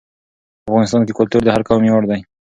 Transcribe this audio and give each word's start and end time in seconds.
په 0.63 0.67
افغانستان 0.71 1.01
کې 1.07 1.17
کلتور 1.19 1.41
د 1.43 1.49
هر 1.55 1.61
قوم 1.67 1.81
ویاړ 1.83 2.03
دی. 2.11 2.19